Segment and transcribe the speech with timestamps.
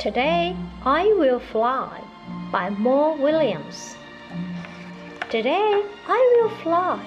[0.00, 2.00] Today I Will Fly
[2.50, 3.96] by Mo Willems.
[5.28, 7.06] Today I will fly.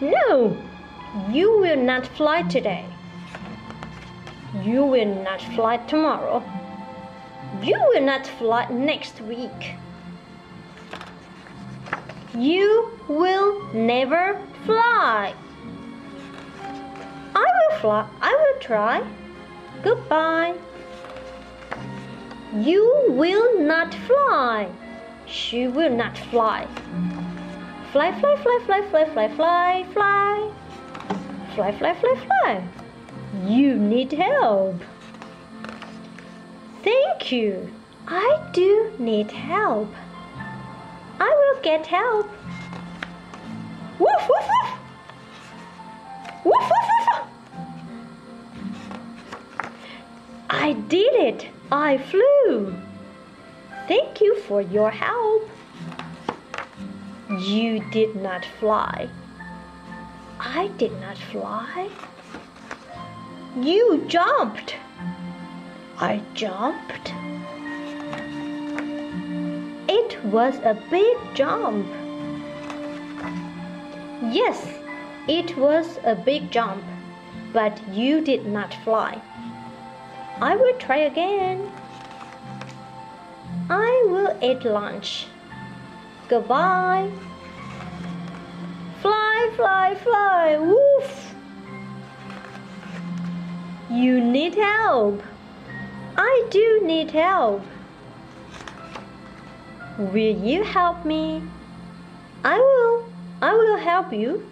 [0.00, 0.56] No,
[1.30, 2.84] you will not fly today.
[4.64, 6.42] You will not fly tomorrow.
[7.62, 9.76] You will not fly next week.
[12.36, 15.34] You will never fly.
[17.36, 18.08] I will fly.
[18.20, 19.06] I will try.
[19.84, 20.56] Goodbye.
[22.54, 24.68] You will not fly.
[25.24, 26.66] She will not fly.
[27.92, 30.52] Fly, fly, fly, fly, fly, fly, fly, fly.
[31.54, 32.64] Fly, fly, fly, fly.
[33.46, 34.82] You need help.
[36.82, 37.70] Thank you.
[38.08, 39.94] I do need help.
[41.20, 42.28] I will get help.
[44.00, 44.70] Woof, woof, woof.
[46.44, 47.28] Woof, woof, woof.
[50.50, 51.46] I did it.
[51.72, 52.74] I flew.
[53.86, 55.48] Thank you for your help.
[57.28, 59.08] You did not fly.
[60.40, 61.88] I did not fly.
[63.56, 64.74] You jumped.
[65.98, 67.12] I jumped.
[69.88, 71.86] It was a big jump.
[74.32, 74.66] Yes,
[75.28, 76.82] it was a big jump,
[77.52, 79.22] but you did not fly.
[80.40, 81.70] I will try again.
[83.68, 85.26] I will eat lunch.
[86.28, 87.10] Goodbye.
[89.02, 90.56] Fly, fly, fly.
[90.58, 91.34] Woof.
[93.90, 95.22] You need help.
[96.16, 97.62] I do need help.
[99.98, 101.42] Will you help me?
[102.44, 103.12] I will.
[103.42, 104.50] I will help you.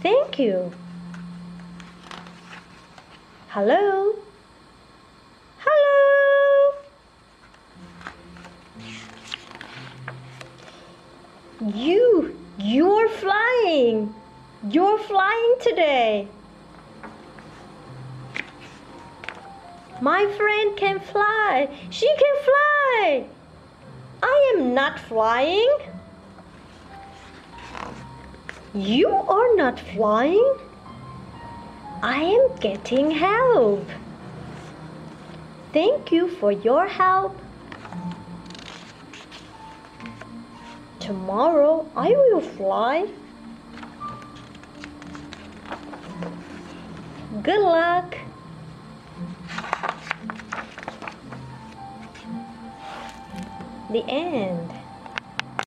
[0.00, 0.72] Thank you.
[3.56, 4.12] Hello?
[5.64, 6.74] Hello?
[11.74, 14.14] You, you're flying.
[14.68, 16.28] You're flying today.
[20.02, 21.70] My friend can fly.
[21.88, 23.24] She can fly.
[24.22, 25.78] I am not flying.
[28.74, 30.58] You are not flying.
[32.08, 33.84] I am getting help.
[35.72, 37.36] Thank you for your help.
[41.00, 43.08] Tomorrow I will fly.
[47.42, 48.16] Good luck.
[53.90, 54.75] The end.